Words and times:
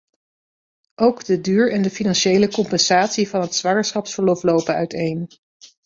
Ook 0.95 1.25
de 1.25 1.41
duur 1.41 1.71
en 1.71 1.81
de 1.81 1.89
financiële 1.89 2.49
compensatie 2.51 3.29
van 3.29 3.41
het 3.41 3.55
zwangerschapsverlof 3.55 4.43
lopen 4.43 4.75
uiteen. 4.75 5.27